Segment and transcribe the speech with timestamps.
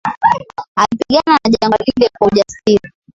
[0.75, 2.91] Alipigana na jangwa lile kwa ujasiri